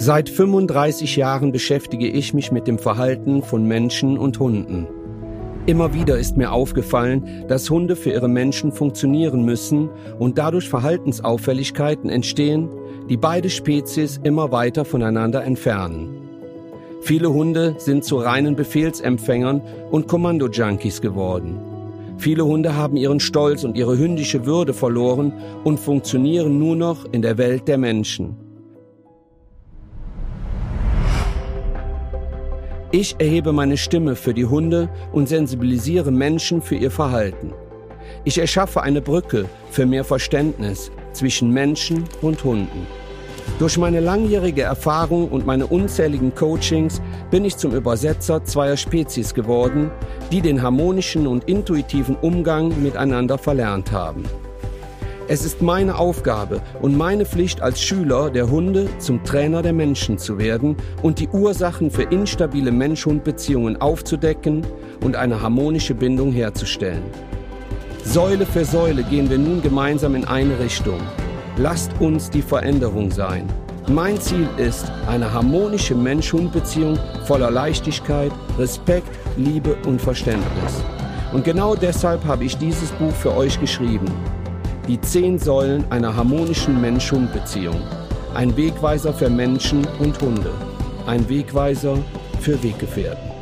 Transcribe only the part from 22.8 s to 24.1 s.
ihren Stolz und ihre